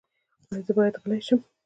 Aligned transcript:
ایا 0.51 0.59
زه 0.65 0.71
باید 0.77 0.95
غلی 1.01 1.19
شم؟ 1.27 1.39